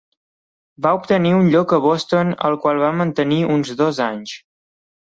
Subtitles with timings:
[0.85, 4.39] Va obtenir un lloc a Boston, el qual va mantenir uns dos anys.